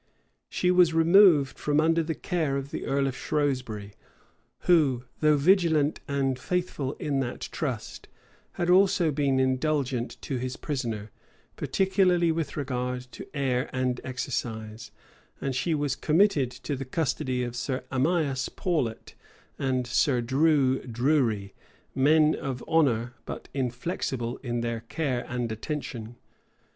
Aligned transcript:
She 0.49 0.71
was 0.71 0.95
removed 0.95 1.59
from 1.59 1.79
under 1.79 2.01
the 2.01 2.15
care 2.15 2.57
of 2.57 2.71
the 2.71 2.87
earl 2.87 3.05
of 3.05 3.15
Shrewsbury, 3.15 3.93
who, 4.61 5.03
though 5.19 5.37
vigilant 5.37 5.99
and 6.07 6.39
faithful 6.39 6.93
in 6.93 7.19
that 7.19 7.41
trust, 7.41 8.07
had 8.53 8.67
also 8.67 9.11
been 9.11 9.39
indulgent 9.39 10.19
to 10.23 10.37
his 10.37 10.57
prisoner, 10.57 11.11
particularly 11.55 12.31
with 12.31 12.57
regard 12.57 13.01
to 13.11 13.27
air 13.37 13.69
and 13.71 14.01
exercise; 14.03 14.89
and 15.39 15.53
she 15.55 15.75
was 15.75 15.95
committed 15.95 16.49
to 16.49 16.75
the 16.75 16.83
custody 16.83 17.43
of 17.43 17.55
Sir 17.55 17.83
Amias 17.91 18.49
Paulet 18.49 19.13
and 19.59 19.85
Sir 19.85 20.19
Drue 20.19 20.79
Drury; 20.91 21.53
men 21.93 22.33
of 22.33 22.63
honor, 22.67 23.13
but 23.27 23.49
inflexible 23.53 24.37
in 24.37 24.61
their 24.61 24.79
care 24.79 25.27
and 25.29 25.51
attention. 25.51 26.15